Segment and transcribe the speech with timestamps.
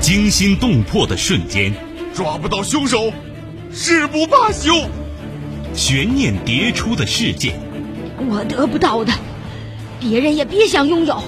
[0.00, 1.74] 惊心动魄的瞬间，
[2.14, 3.12] 抓不到凶手，
[3.72, 4.88] 誓不罢休。
[5.74, 7.54] 悬念迭出的事件，
[8.28, 9.12] 我得不到的，
[10.00, 11.22] 别人也别想拥有。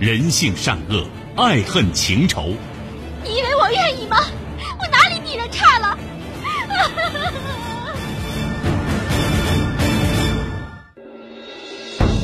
[0.00, 1.06] 人性善恶，
[1.36, 2.52] 爱恨情仇。
[3.24, 4.18] 你以为我愿意吗？
[4.78, 5.98] 我哪里比人差了？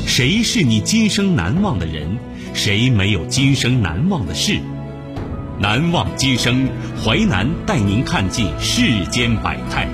[0.04, 2.18] 谁是你今生难忘的人？
[2.54, 4.60] 谁没有今生难忘的事？
[5.58, 6.68] 难忘今生，
[7.02, 9.88] 淮南带您看尽世间百态。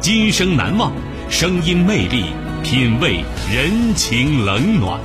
[0.00, 0.92] 今生难忘，
[1.30, 2.26] 声音魅力，
[2.62, 5.00] 品味人情冷暖。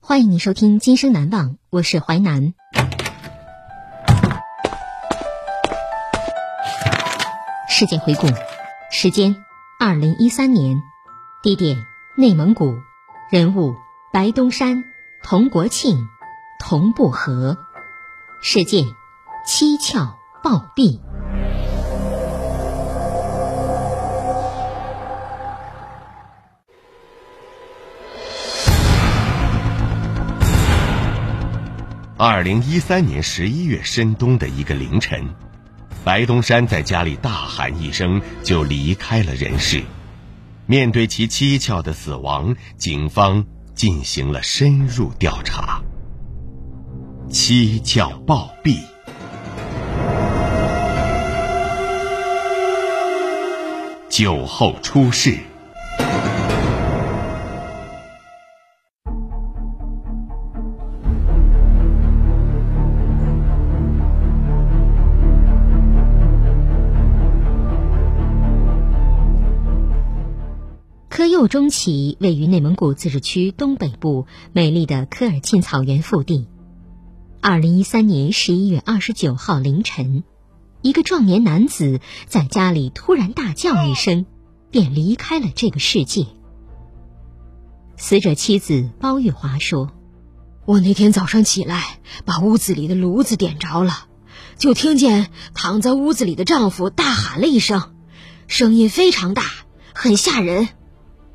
[0.00, 2.54] 欢迎你收听《今生难忘》，我是淮南。
[7.68, 8.26] 事件回顾：
[8.90, 9.36] 时间：
[9.78, 10.80] 二零一三年，
[11.42, 11.76] 地点：
[12.16, 12.78] 内蒙古，
[13.30, 13.74] 人物：
[14.14, 14.84] 白东山、
[15.24, 16.06] 童国庆、
[16.60, 17.58] 童不和。
[18.40, 18.84] 事件：
[19.44, 21.00] 蹊跷暴毙。
[32.16, 35.28] 二零一三年十一月深冬的一个凌晨，
[36.04, 39.82] 白东山在家里大喊一声就离开了人世。
[40.66, 45.82] 面对其蹊跷的死亡，警方进行了深入调查。
[47.28, 48.78] 蹊跷暴毙，
[54.08, 55.38] 酒后出事。
[71.34, 76.46] 右中旗位于内蒙古自治区东北部美丽的科尔沁草原腹地。
[77.40, 80.22] 二零一三年十一月二十九号凌晨，
[80.80, 81.98] 一个壮年男子
[82.28, 84.26] 在家里突然大叫一声，
[84.70, 86.28] 便离开了这个世界。
[87.96, 89.90] 死者妻子包玉华说
[90.66, 94.06] ：“我那天早上起来，把屋子里的炉子点着了，
[94.56, 97.92] 就听见躺在屋子里的丈夫大喊了一声，
[98.46, 99.42] 声音非常大，
[99.96, 100.68] 很吓人。”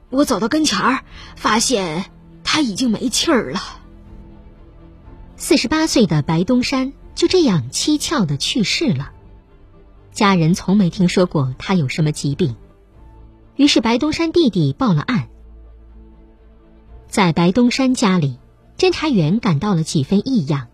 [0.09, 1.03] 我走到跟前儿，
[1.35, 2.05] 发现
[2.43, 3.59] 他已经没气儿了。
[5.37, 9.11] 四十八岁的白东山就这样蹊跷的去世了，
[10.11, 12.55] 家人从没听说过他有什么疾病，
[13.55, 15.29] 于是白东山弟弟报了案。
[17.07, 18.37] 在白东山家里，
[18.77, 20.67] 侦查员感到了几分异样。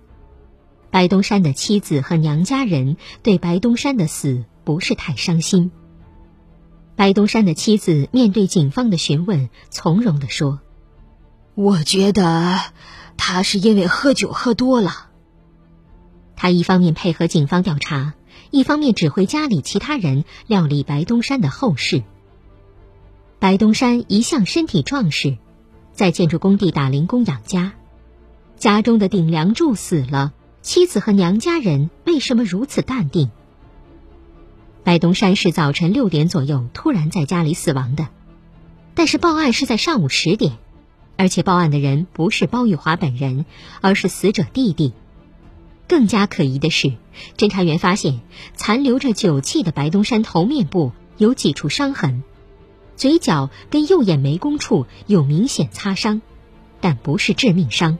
[0.92, 5.72] 白东山的妻子和娘家人对白东山的死不是太伤心。
[6.96, 10.62] 白东山的妻子面对警方的询问，从容地说
[11.54, 12.60] ：“我觉得
[13.18, 15.10] 他是因为喝酒喝多了。”
[16.38, 18.14] 他一方面配合警方调查，
[18.50, 22.04] 一方面指挥家里其他人料理白东山的后事。
[23.40, 25.38] 白东山一向身体壮实，
[25.92, 27.74] 在建筑工地打零工养家，
[28.58, 33.32] 家中的顶梁柱死了，妻子和娘家人为什么如此淡定？
[34.86, 38.08] 白东山是早晨六点左右突然在家里死亡的，
[38.94, 40.60] 但是报案是在上午十点，
[41.18, 43.48] 而且报案的人不是包玉华本人，
[43.82, 44.94] 而是死者弟弟。
[45.88, 46.94] 更加可疑的是，
[47.36, 48.22] 侦查员发现
[48.54, 52.22] 残留着酒气的白东山头面部有几处伤痕，
[52.96, 56.22] 嘴角跟右眼眉弓处有明显擦伤，
[56.80, 57.98] 但不是致命伤。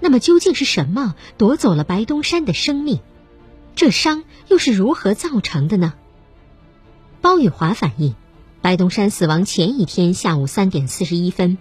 [0.00, 3.00] 那么究竟是什么夺走了白东山的生命？
[3.76, 5.92] 这伤又是如何造成的呢？
[7.20, 8.14] 包玉华反映，
[8.62, 11.58] 白东山死亡前一天下午三点四十一分，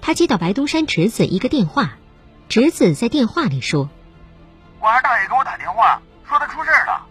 [0.00, 1.98] 他接到白东山侄子一个电话，
[2.48, 3.90] 侄子在电话里说
[4.80, 7.06] ：“我二大爷给我打电话，说他出事了，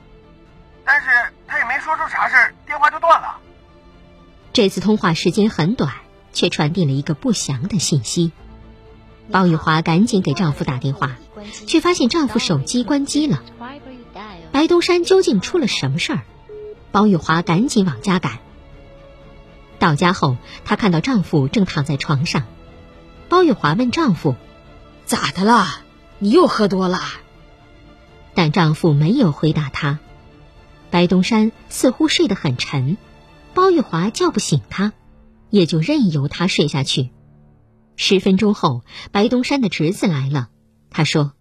[0.84, 1.08] 但是
[1.46, 3.38] 他也没说出啥事电话就断了。”
[4.54, 5.94] 这次通话时间很短，
[6.34, 8.32] 却传递了一个不祥的信息。
[9.30, 11.16] 包玉华赶紧给丈夫打电话，
[11.68, 13.44] 却发现丈夫手机关机了。
[14.58, 16.24] 白东山究竟出了什么事儿？
[16.92, 18.40] 包玉华赶紧往家赶。
[19.78, 22.42] 到家后，她看到丈夫正躺在床上。
[23.30, 24.36] 包玉华问丈夫
[25.06, 25.84] ：“咋的了？
[26.18, 27.00] 你又喝多了？”
[28.34, 30.00] 但丈夫没有回答她。
[30.90, 32.98] 白东山似乎睡得很沉，
[33.54, 34.92] 包玉华叫不醒他，
[35.52, 37.12] 也就任由他睡下去。
[37.96, 40.50] 十分钟后，白东山的侄子来了，
[40.90, 41.34] 他说：“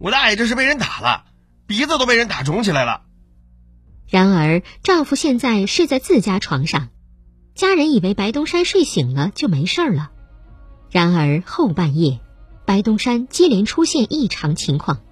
[0.00, 1.26] 我大爷这是被人打了。”
[1.68, 3.02] 鼻子都被人打肿起来了。
[4.08, 6.88] 然而，丈夫现在睡在自家床上，
[7.54, 10.10] 家人以为白东山睡醒了就没事儿了。
[10.90, 12.20] 然而后半夜，
[12.64, 15.02] 白东山接连出现异常情况。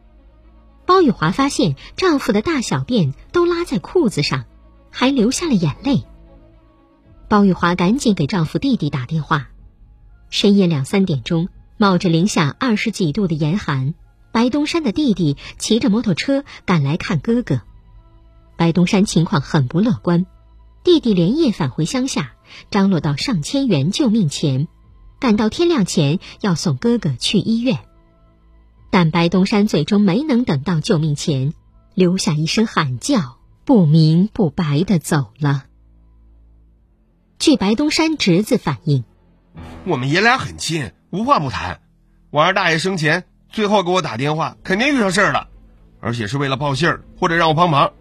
[0.87, 4.47] 包玉华发现丈夫的大小便都拉在裤子上，
[4.91, 6.05] 还流下了眼泪。
[7.29, 9.51] 包玉华赶紧给丈夫弟弟打电话。
[10.31, 13.93] 深夜两三点钟，冒着零下二十几度的严寒，
[14.37, 17.63] 白东山的弟弟骑着摩托车赶来看哥哥。
[18.59, 20.27] 白东山情况很不乐观，
[20.85, 22.35] 弟弟连夜返回乡下，
[22.71, 24.69] 张罗到上千元救命钱，
[25.19, 27.79] 赶到天亮前要送哥哥去医院。
[28.91, 31.55] 但白东山最终没能等到救命钱，
[31.95, 35.65] 留下一声喊叫，不明不白的走了。
[37.39, 39.05] 据白东山侄子反映，
[39.87, 41.81] 我们爷俩很亲，无话不谈。
[42.29, 43.25] 我二大爷生前
[43.57, 45.49] 最后给我打电话，肯定遇上事儿了，
[46.01, 47.95] 而且是为了报信儿或者让我帮忙。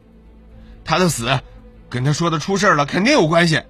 [0.84, 1.40] 他的死，
[1.90, 3.62] 跟他说的出事儿了肯定有关系。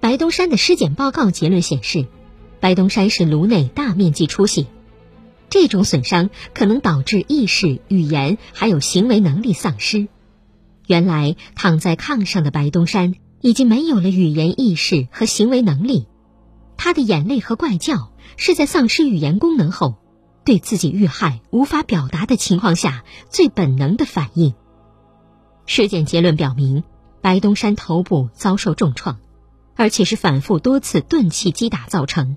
[0.00, 2.06] 白东山的尸检报告结论显示，
[2.58, 4.66] 白东山是颅内大面积出血。
[5.50, 10.08] 这种损伤可能导致意识、语言还有行为能力丧失。
[10.88, 16.08] 原来躺在炕上的白东山已经没有了语言意识和行为能力，
[16.76, 19.94] 他的眼泪和怪叫是在丧失语言功能后，
[20.46, 24.54] 对自己遇害无法表达的情况下最本能的反应。
[25.66, 26.84] 尸检结论表明，
[27.20, 29.18] 白东山头部遭受重创，
[29.74, 32.36] 而且是反复多次钝器击打造成，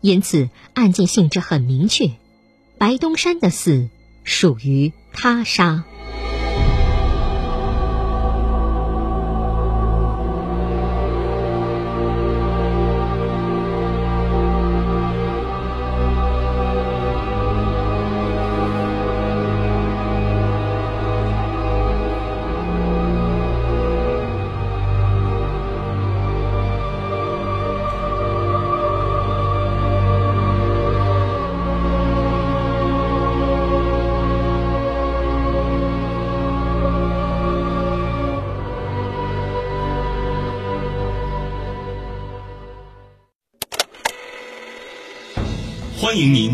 [0.00, 2.10] 因此案件性质很明确。
[2.76, 3.88] 白东山的死
[4.24, 5.84] 属于他杀。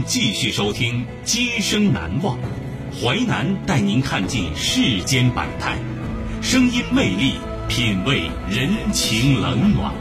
[0.06, 2.38] 继续收听《今生难忘》，
[2.94, 5.76] 淮南带您看尽世间百态，
[6.40, 7.34] 声音魅力，
[7.66, 9.92] 品味人情冷暖。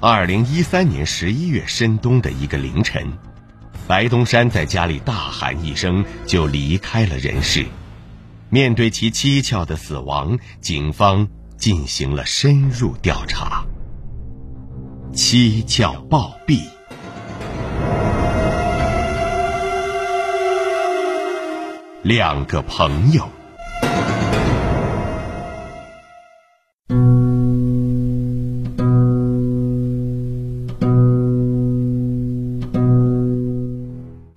[0.00, 3.06] 二零一三年十一月深冬的一个凌晨，
[3.86, 7.66] 白东山在家里大喊一声，就离开了人世。
[8.54, 11.26] 面对其蹊跷的死亡，警方
[11.56, 13.64] 进行了深入调查。
[15.14, 16.60] 蹊跷暴毙，
[22.02, 23.26] 两个朋友。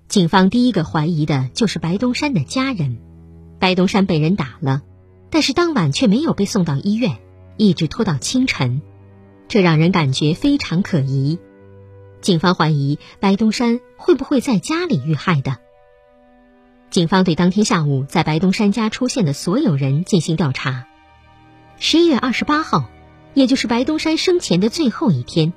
[0.07, 2.99] 警方第一个怀疑的就是白东山的家人。
[3.59, 4.81] 白东山被人打了，
[5.29, 7.17] 但是当晚却没有被送到医院，
[7.57, 8.81] 一直拖到清晨，
[9.47, 11.39] 这让人感觉非常可疑。
[12.21, 15.57] 警方怀疑白东山会不会在家里遇害的。
[16.89, 20.87] 警方对当天下午在白东山家出现的所有人进行调查。
[21.77, 22.89] 十一月二十八号，
[23.33, 25.53] 也就是白东山生前的最后一天，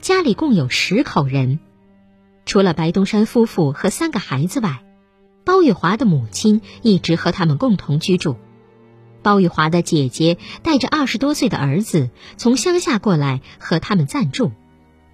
[0.00, 1.58] 家里共有十口人，
[2.44, 4.82] 除了白东山夫妇和三个孩子外。
[5.44, 8.36] 包玉华的母亲一直和他们共同居住。
[9.22, 14.52] 包玉华的姐姐带着二十多岁的儿子从乡下过来和他们暂住。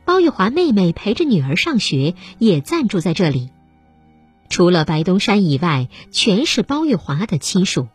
[0.04, 3.50] 包玉华妹妹陪着女儿上学，也暂住在这里。
[4.48, 7.88] 除了白东山以外，全是包玉华的亲属。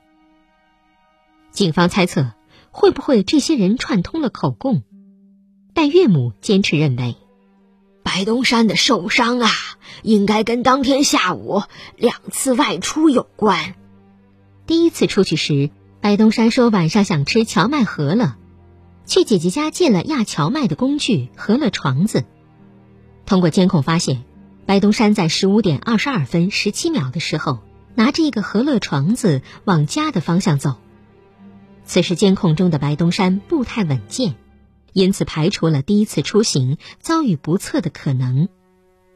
[1.51, 2.33] 警方猜测，
[2.71, 4.83] 会不会这些人串通了口供？
[5.73, 7.15] 但岳母坚持认为。
[8.03, 9.49] 白东山的受伤啊，
[10.03, 11.63] 应该跟当天下午
[11.95, 13.75] 两次外出有关。
[14.65, 15.69] 第一次出去时，
[16.01, 18.35] 白东山说晚上想吃荞麦饸饹，
[19.05, 22.25] 去姐姐家借了压荞麦的工具饸饹床子。
[23.25, 24.23] 通过监控发现，
[24.65, 27.59] 白东山在十五点二十二分十七秒的时候，
[27.95, 30.75] 拿着一个饸饹床子往家的方向走。
[31.85, 34.35] 此时监控中的白东山步态稳健。
[34.93, 38.49] 因此，排除了第一次出行遭遇不测的可能。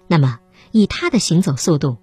[0.07, 0.39] 那么，
[0.71, 1.97] 以他的行走速度，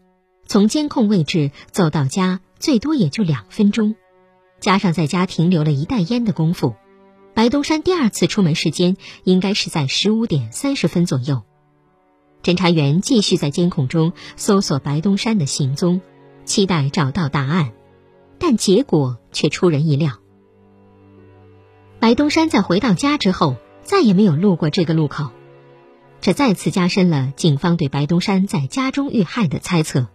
[0.47, 3.95] 从监控位置走到家最多也就两分钟，
[4.61, 6.75] 加上在家停留了一袋烟的功夫，
[7.35, 11.43] 白东山第二次出门时间应该是在十五点三十分左右。
[12.43, 16.01] 侦查员继续在监控中搜索白东山的行踪，
[16.45, 17.73] 期待找到答案。
[18.39, 20.19] 但结果却出人意料。
[22.03, 23.55] 白东山在回到家之后，
[23.85, 25.31] 再也没有路过这个路口，
[26.21, 30.09] 这再次加深了警方对白东山在家中遇害的猜测。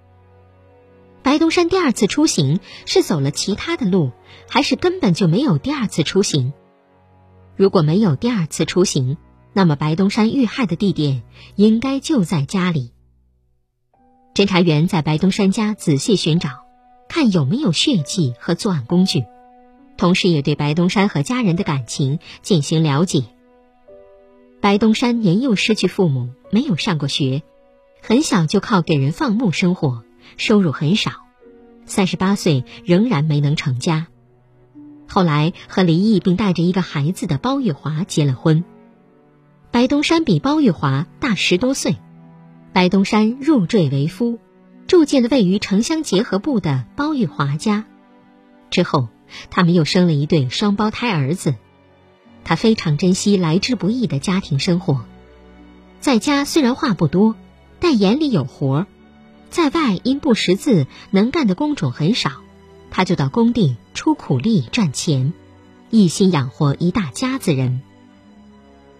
[1.24, 4.12] 白东山第二次出行是走了其他的路，
[4.50, 6.51] 还是根本就没有第二次出行？
[7.56, 9.15] 如果没有第二次出行，
[9.53, 11.24] 那么白东山遇害的地点
[11.56, 12.91] 应该就在家里。
[14.34, 16.50] 侦查员在白东山家仔细寻找，
[17.08, 19.24] 看有没有血迹和作案工具，
[19.98, 23.24] 同时也对白东山和家人的感情进行了解。
[24.62, 27.44] 白东山年幼失去父母，没有上过学，
[28.01, 30.04] 很小就靠给人放牧生活，
[30.38, 31.12] 收入很少。
[31.86, 34.08] 三十八岁仍然没能成家，
[35.08, 38.63] 后来和离异并带着一个孩子的包玉华结了婚。
[39.72, 41.98] 白东山比包玉华大十多岁。
[42.74, 44.38] 白东山入赘为夫，
[44.86, 47.86] 住进了位于城乡结合部的包玉华家。
[48.70, 49.08] 之后，
[49.50, 51.55] 他们又生了一对双胞胎儿子。
[52.43, 55.05] 他非常珍惜来之不易的家庭生活，
[56.00, 57.36] 在家虽然话不多，
[57.79, 58.86] 但眼里有活儿；
[59.50, 62.31] 在外因不识字，能干的工种很少，
[62.91, 65.34] 他就到工地出苦力赚钱，
[65.89, 67.81] 一心养活一大家子人。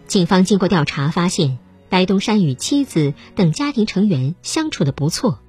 [0.08, 1.60] 警方经过调查发现。
[1.90, 5.40] 白东山与妻子等家庭成员相处的不错，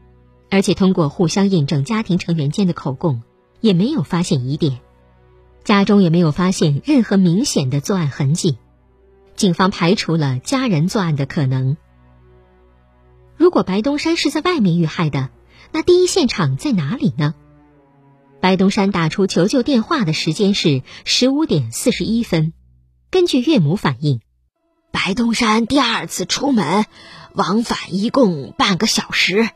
[0.50, 3.22] 而且通过互相印证家庭成员间的口供，
[3.60, 4.80] 也没有发现疑点，
[5.64, 8.58] 家中也没有发现任何明显的作案痕迹，
[9.36, 11.76] 警方排除了家人作案的可能。
[13.36, 15.30] 如果白东山是在外面遇害的，
[15.72, 17.34] 那第一现场在哪里呢？
[18.40, 22.52] 白东山打出求救电话的时间是十五点四十一分，
[23.10, 24.20] 根据岳母反映。
[24.90, 26.86] 白东山第二次出门，
[27.34, 29.48] 往返一共半个小时。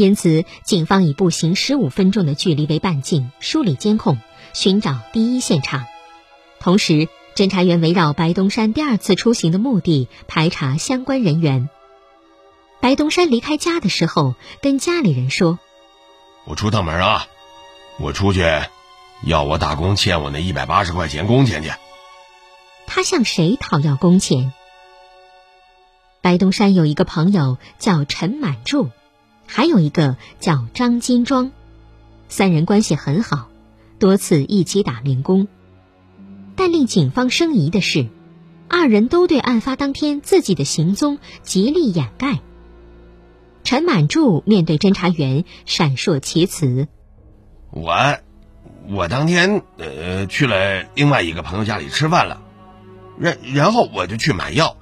[0.00, 4.18] 因此，警方以步行十五分钟的距离为半径，梳理监控，
[4.54, 5.84] 寻找第一现场。
[6.58, 11.68] 同时，侦查员围绕白东山第二次出行的目的排查相关人员。
[12.80, 15.58] 白东山离开家的时候，跟家里人说
[16.48, 17.26] ：“我出趟门啊，
[17.98, 18.40] 我出去，
[19.22, 21.70] 要我打工欠我那一百八十块钱工钱去。”
[22.88, 24.54] 他向谁讨要工钱？
[26.22, 28.90] 白东山有一个朋友叫陈满柱，
[29.52, 31.50] 还有一个叫张金庄，
[32.28, 33.48] 三人关系很好，
[33.98, 35.48] 多次一起打零工。
[36.54, 38.06] 但令警方生疑的是，
[38.68, 42.38] 二人都对案发当天自己的行踪极力掩盖。
[43.64, 46.86] 陈满柱面对侦查员闪烁其词
[47.72, 48.18] ：“我，
[48.88, 52.40] 我当天呃去了另外一个朋友家里吃饭了。”
[53.18, 54.76] 然然后我就去买药，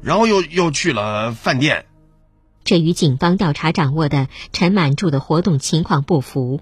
[0.00, 1.84] 然后又又去了饭店。
[2.66, 6.60] 这与警方调查掌握的陈满柱的活动情况不符，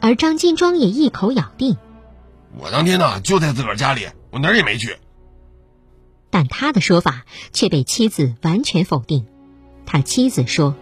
[0.00, 1.76] 而张金庄也一口咬定
[2.58, 4.96] ：“我当天呢就在自个儿家里，我哪儿也没去。”
[6.30, 9.26] 但他的说法却被妻子完全否定。
[9.84, 10.74] 他妻子说：“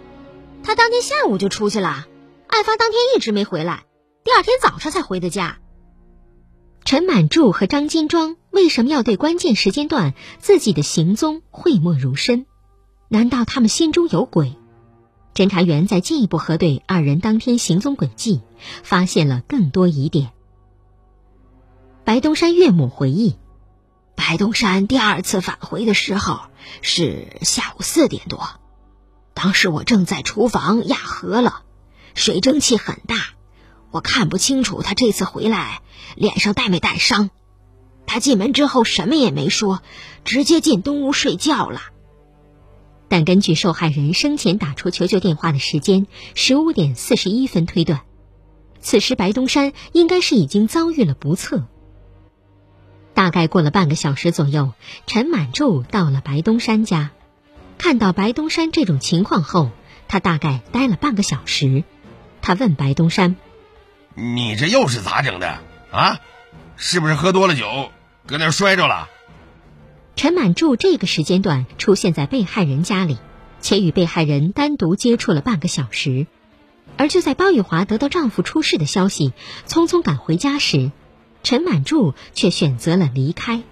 [0.62, 2.06] 他当天下午就出去了，
[2.46, 3.82] 案发当天一直没回来，
[4.22, 5.58] 第二天早上才回的家。”
[6.86, 12.46] 陈满柱和张金庄为什么要对关键时间段自己的行踪讳莫如深？
[13.08, 14.56] 难道他们心中有鬼？
[15.34, 18.40] 侦查员在进一步核对二人当天行踪轨迹，
[18.82, 20.30] 发现了更多疑点。
[22.04, 23.36] 白东山岳母回忆，
[24.14, 26.40] 白东山第二次返回的时候
[26.82, 28.46] 是下午四点多，
[29.34, 31.62] 当时我正在厨房压河了，
[32.14, 33.16] 水蒸气很大，
[33.90, 35.80] 我看不清楚他这次回来。
[36.14, 37.30] 脸上带没带伤？
[38.06, 39.82] 他进门之后什么也没说，
[40.24, 41.80] 直接进东屋睡觉了。
[43.14, 48.00] 但根据受害人生前打出求救电话的时间十五点四十一分推断，
[48.80, 51.64] 此时白东山应该是已经遭遇了不测。
[53.14, 54.72] 大概过了半个小时左右，
[55.06, 57.12] 陈满柱到了白东山家，
[57.78, 59.70] 看到白东山这种情况后，
[60.08, 61.84] 他大概待了半个小时。
[62.42, 63.36] 他问白东山
[64.16, 65.60] ：“你这又是咋整的？”
[65.92, 66.18] 啊，
[66.76, 67.92] 是不是喝多了酒，
[68.26, 69.08] 搁那摔着了？
[70.16, 73.18] 陈满柱这个时间段出现在被害人家里，
[73.60, 76.26] 且与被害人单独接触了半个小时。
[76.96, 79.32] 而就在包玉华得到丈夫出事的消息，
[79.66, 80.92] 匆匆赶回家时，
[81.42, 83.62] 陈满柱却选择了离开。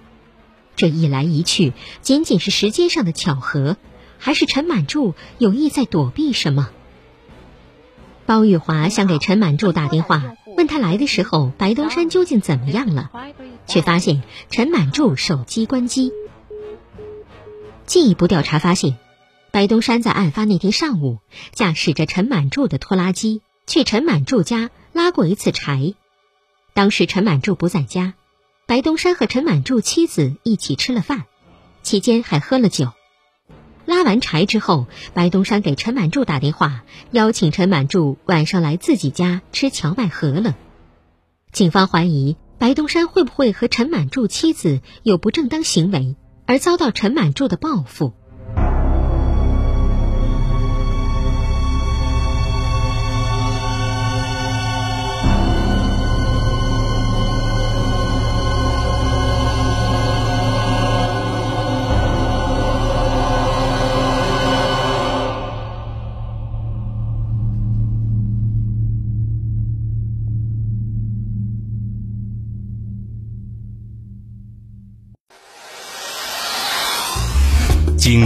[0.75, 3.77] 这一来一去，仅仅是时间上的巧合，
[4.19, 6.71] 还是陈满柱有意在躲避什么？
[8.27, 10.35] 包玉华想给陈满柱打电话。
[10.57, 13.11] 问他来的时候，白东山究竟怎么样了？
[13.67, 16.13] 却发现陈满柱手机关机。
[17.93, 18.97] 进一步调查发现，
[19.51, 21.19] 白东山在案发那天上午
[21.53, 25.93] 驾驶着陈满柱的拖拉机去陈满柱家拉过一次柴。
[26.73, 28.15] 当时陈满柱不在家，
[28.65, 31.25] 白东山和陈满柱妻子一起吃了饭，
[31.83, 32.93] 期间还喝了酒。
[33.85, 40.55] 拉完柴之后，白东山给陈满柱打电话，邀请陈满柱晚上来自己家吃荞麦饸饹。
[41.53, 46.17] 警方怀疑白东山会不会和陈满柱妻子有不正当行为，
[46.53, 48.13] 而遭到陈满柱的报复。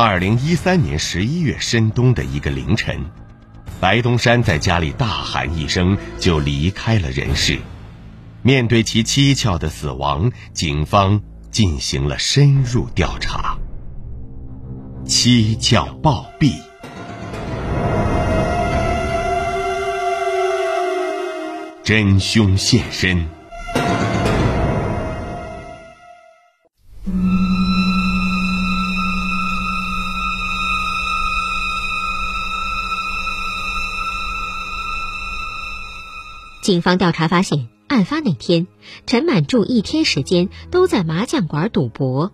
[0.00, 3.04] 二零一三年十一月深冬的一个凌晨，
[3.80, 7.58] 白东山在家里大喊一声就离开了人世。
[8.42, 13.58] 面对其蹊跷的死亡，警方进行了深入调查。
[15.04, 16.52] 蹊跷暴毙，
[21.82, 23.37] 真凶现身。
[36.68, 38.66] 警方调查发现，案发那天，
[39.06, 42.30] 陈满柱一天时间都在麻将馆赌博。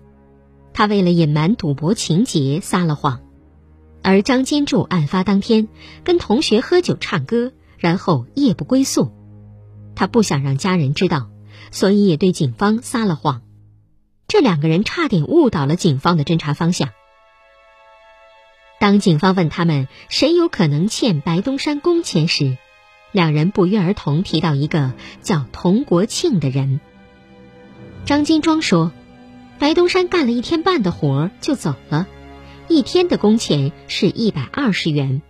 [0.73, 3.21] 他为了隐瞒赌博情节撒了谎。
[4.03, 5.69] 而张金柱案发当天
[6.03, 9.13] 跟同学喝酒唱歌，然后夜不归宿。
[9.95, 11.31] 他不想让家人知道，
[11.71, 13.43] 所以也对警方撒了谎。
[14.27, 16.89] 这两个人差点误导了警方的侦查方向。
[18.81, 22.59] 当警方问他们谁有可能欠白东山工钱时，
[23.15, 26.81] 两人不约而同提到一个叫童国庆的人。
[28.05, 28.91] 张金庄说
[29.61, 32.09] ：“白东山干了一天半的活就走了，
[32.67, 35.23] 一天的工钱是一百二十元，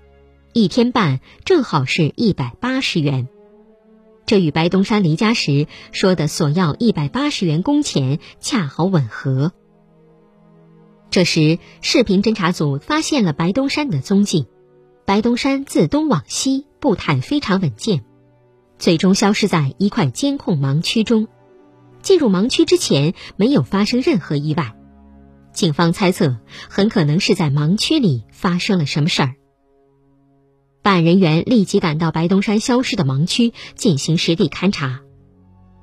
[0.54, 3.28] 一天半正好是一百八十元，
[4.24, 9.52] 这与白东山离家时说的索要一百八十元工钱恰好吻合。”
[11.12, 14.46] 这时，视频侦查组发现了白东山的踪迹。
[15.06, 18.04] 白东山自东往西步态非常稳健，
[18.78, 21.28] 最终消失在一块监控盲区中。
[22.00, 24.74] 进入盲区之前没有发生任何意外，
[25.52, 26.38] 警方猜测
[26.70, 29.34] 很可能是在盲区里发生了什么事儿。
[30.80, 35.00] 办案人员立即赶到白东山消失的盲区进行实地勘查。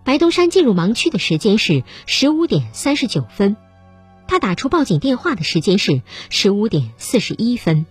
[0.03, 3.55] 白东山进入盲区的时间是十五点三十九分，
[4.27, 7.85] 他打出报警电话的时间是十五点四十一分。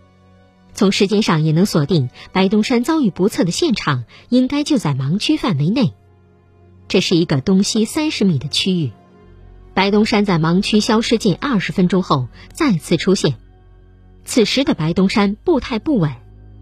[0.75, 5.93] 从时间上也能锁定白东山遭遇不测的现场，应该就在盲区范围内。
[6.89, 8.93] 这是一个东西三十米的区域。
[9.75, 13.37] 白东山在盲区消失近二十分钟后再次出现，
[14.25, 16.13] 此时的白东山步态不稳，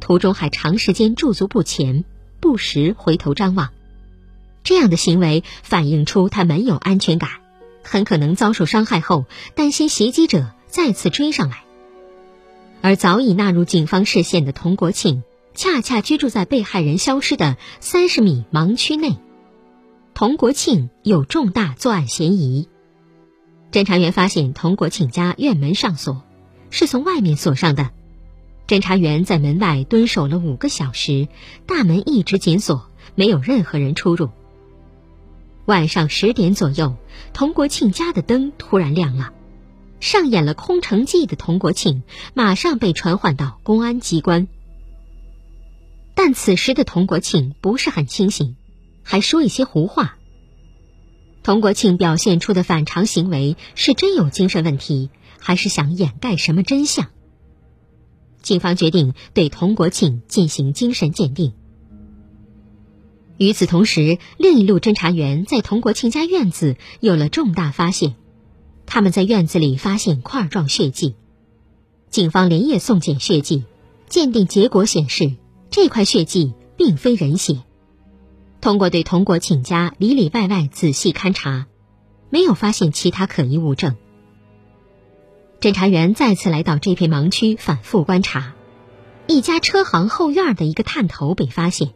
[0.01, 2.05] 途中还长时间驻足不前，
[2.41, 3.71] 不时回头张望。
[4.63, 7.31] 这样的行为反映出他没有安全感，
[7.83, 11.63] 很可能遭受伤害后担心袭击者再次追上来。
[12.81, 15.23] 而早已纳入警方视线的童国庆，
[15.55, 19.17] 恰恰居住在被害人消失的三十米盲区内。
[20.15, 22.69] 童国庆有重大作案嫌疑。
[23.71, 26.23] 侦查员发现童国庆家院门上锁，
[26.71, 27.91] 是从外面锁上的。
[28.67, 31.29] 侦查员在门外蹲守了五个小时，
[31.67, 34.29] 大门一直紧锁，没有任何人出入。
[35.67, 36.97] 晚上十点左右，
[37.33, 39.33] 童国庆家的灯突然亮了。
[40.01, 42.03] 上演了空城计的童国庆，
[42.35, 44.49] 马上被传唤到公安机关。
[46.15, 48.57] 但此时的童国庆不是很清醒，
[49.03, 50.17] 还说一些胡话。
[51.43, 57.07] 童国庆表现出的反常行为是真有精神问题，还是想掩盖什么真相？
[58.43, 61.55] 警方决定对童国庆进行精神鉴定。
[63.37, 68.17] 与此同时，另一路侦查员在童国庆家院子有了重大发现。
[68.89, 71.15] 他们在院子里发现块状血迹，
[72.09, 73.65] 警方连夜送检血迹，
[74.09, 75.37] 鉴定结果显示
[75.71, 77.59] 这块血迹并非人血。
[78.63, 81.67] 通过对童国庆家里里外外仔细勘察，
[82.31, 83.95] 没有发现其他可疑物证。
[85.61, 88.55] 侦查员再次来到这片盲区，反复观察。
[89.27, 91.91] 一家车行后院的一个探头被发现，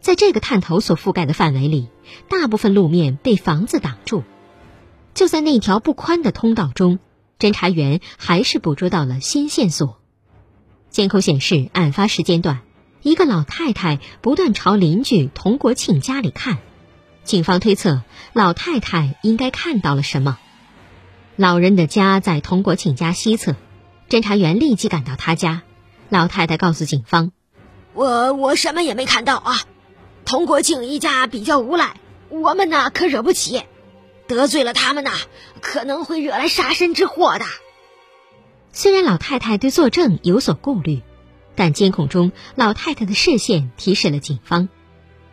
[0.00, 1.88] 在这个探头所覆盖的范围里，
[2.28, 4.24] 大部分路面被房子挡住。
[5.18, 7.00] 就在那条不宽的通道中，
[7.40, 9.98] 侦查员还是捕捉到了新线索。
[10.90, 12.60] 监控显示，案发时间段，
[13.02, 16.58] 一个老太太不断朝邻居童国庆家里看。
[17.24, 18.02] 警方推测，
[18.32, 20.38] 老太太应该看到了什么。
[21.34, 23.56] 老人的家在童国庆家西侧，
[24.08, 25.62] 侦查员立即赶到他家。
[26.10, 27.32] 老太太告诉警方
[27.92, 29.62] ：“我我什么也没看到啊。
[30.24, 31.96] 童国庆一家比较无赖，
[32.28, 33.64] 我们呢可惹不起，
[34.28, 35.10] 得罪了他们呐，
[35.60, 37.44] 可能会惹来杀身之祸的。”
[38.70, 41.00] 虽然老太太对作证有所顾虑，
[41.56, 44.68] 但监控中老太太的视线提示了警方，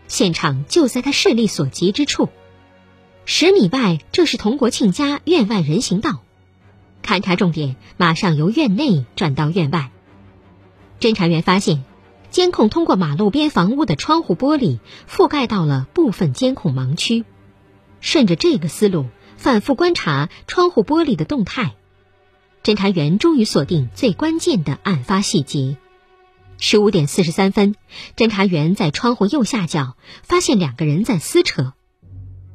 [0.07, 2.29] 现场就在她视力所及之处。
[3.25, 6.21] 十米外，正是童国庆家院外人行道。
[7.03, 9.91] 勘查重点马上由院内转到院外。
[10.99, 11.83] 侦查员发现，
[12.31, 17.25] 监控通过马路边房屋的窗户玻璃覆盖到了部分监控盲区。
[18.05, 21.73] 顺着这个思路，反复观察窗户玻璃的动态，
[22.63, 25.75] 侦查员终于锁定最关键的案发细节。
[26.59, 27.73] 十五点四十三分，
[28.15, 31.73] 侦查员在窗户右下角发现两个人在撕扯。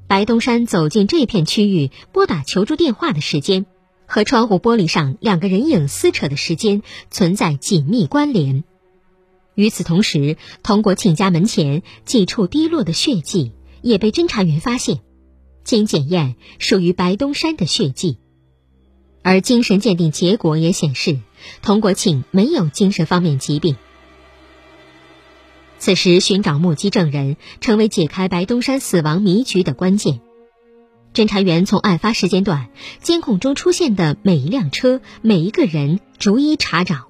[0.07, 3.67] 白东山走进这片区域拨打求助电话的时间，
[4.07, 8.63] 和窗户玻璃上两个人影撕扯的时间存在紧密关联。
[9.57, 13.51] 与此同时，童国庆家门前几处滴落的血迹
[13.83, 15.01] 也被侦查员发现，
[15.65, 18.19] 经检验属于白东山的血迹。
[19.23, 21.19] 而精神鉴定结果也显示，
[21.63, 23.77] 童国庆没有精神方面疾病。
[25.79, 30.21] 此时，寻找目击证人成为解开白东山死亡谜局的关键。
[31.13, 32.69] 侦查员从案发时间段
[33.01, 37.09] 监控中出现的每一辆车、每一个人逐一查找。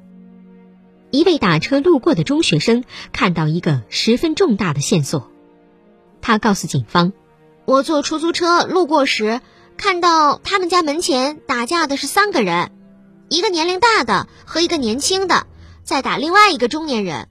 [1.11, 5.31] 一位打车路过的中学生看到一个十分重大的线索，
[6.23, 7.13] 他告诉警方
[7.71, 9.41] ：“我坐出租车路过时，
[9.77, 12.73] 看到他们家门前打架的是三个人，
[13.29, 15.47] 一个年龄大的和一个年轻的
[15.85, 17.29] 在打另外一个中年人。”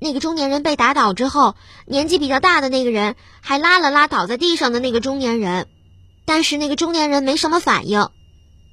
[0.00, 1.54] 那个中年人被打倒之后，
[1.86, 5.68] 年纪比较大的那个人还拉了拉倒在地上的那个中年人，
[6.24, 8.08] 但是那个中年人没什么反应。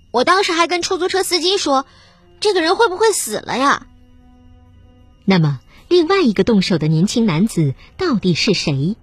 [0.09, 1.85] 我当时还跟出租车司机说
[2.41, 3.85] ：“这个人会不会死了呀？”
[5.23, 8.97] 那么，另外一个动手的年轻男子到底是谁？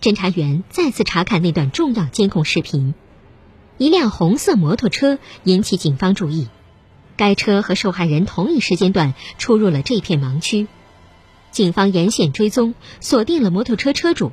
[0.00, 2.94] 侦查员再次查看那段重要监控视频，
[3.78, 6.48] 一辆红色摩托车引起警方注意，
[7.16, 10.68] 该车和受害人同一时间段出入了这片盲区。
[11.50, 14.30] 警方沿线追踪，锁定了摩托车车主，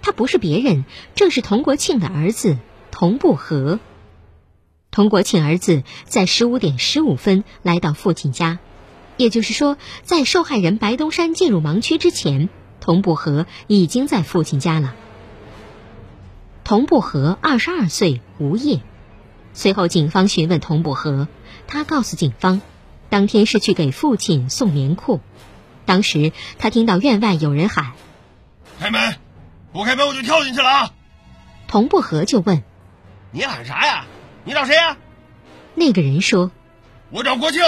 [0.00, 0.84] 他不是别人，
[1.16, 2.58] 正是童国庆的儿子
[2.92, 3.80] 童不和。
[4.92, 8.60] 童国庆儿子在十五点十五分来到父亲家，
[9.16, 12.48] 也就是说，在受害人白东山进入盲区之前，
[12.84, 14.94] 童不和已经在父亲家了。
[16.64, 18.82] 童不和二十二岁，无业。
[19.54, 21.26] 随后，警方询问童不和，
[21.66, 22.60] 他告诉警方，
[23.08, 25.20] 当天是去给父亲送棉裤。
[25.86, 27.92] 当时他听到院外有人喊
[28.78, 29.16] ：“开门！
[29.72, 30.92] 不开门我就跳进去了啊！”
[31.66, 32.62] 童不和就问
[33.32, 34.04] ：“你喊啥呀？
[34.44, 34.98] 你找谁呀？”
[35.74, 36.50] 那个人说
[37.08, 37.62] ：“我找国庆。”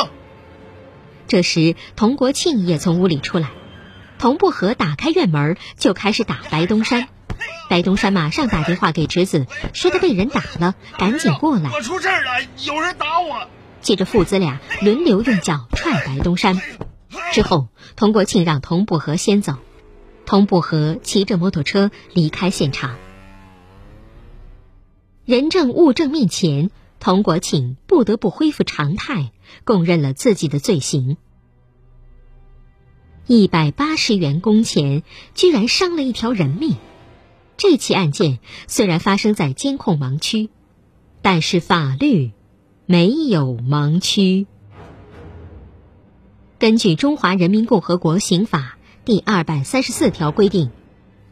[1.26, 3.48] 这时童国庆也从屋里出来，
[4.18, 7.08] 童不和打开院门就开始打白东山。
[7.68, 11.70] 白东山马上打电话给侄子，说他被人打了，赶紧过来。
[11.72, 13.48] 我出事了，有人打我。
[13.80, 16.60] 接着父子俩轮流用脚踹白东山。
[17.32, 19.56] 之后，童国庆让童不和先走，
[20.24, 22.96] 童不和骑着摩托车离开现场。
[25.24, 29.32] 人证物证面前，童国庆不得不恢复常态，
[29.64, 31.16] 供认了自己的罪行。
[33.28, 35.02] 一百八十元工钱，
[35.34, 36.76] 居然伤了一条人命。
[37.56, 40.48] 这起案件虽然发生在监控盲区，
[41.22, 42.30] 但是法律
[42.84, 44.46] 没有盲区。
[46.58, 50.70] 根据《中华人民共和国刑法》第二百三十四条规定，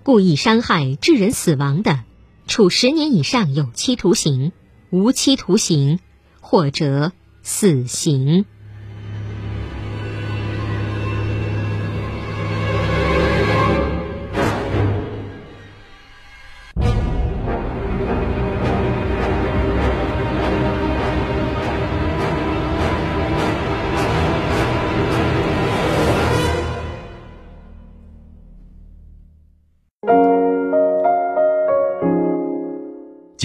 [0.02, 2.02] 故意伤害致人死亡的，
[2.48, 4.50] 处十年以上有期徒刑、
[4.90, 6.00] 无期徒刑
[6.40, 8.46] 或者死刑。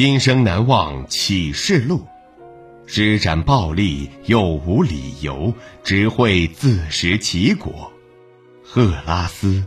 [0.02, 2.08] 今生难忘启示录。
[2.86, 7.92] 施展暴力又无理由，只会自食其果。
[8.64, 9.62] 赫拉斯。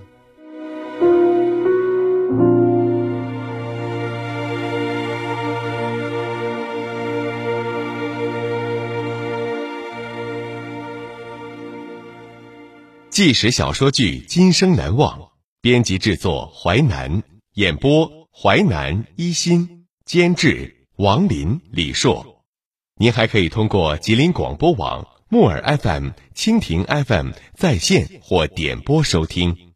[13.10, 15.18] 纪实小说剧《今生难忘》，
[15.60, 19.81] 编辑制作淮南，演播淮南一心，
[20.12, 22.44] 监制王林、李硕。
[22.96, 29.71] 您还可以通过吉林广播网、木耳 FM、蜻蜓 FM 在线或点播收听。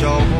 [0.00, 0.37] 苍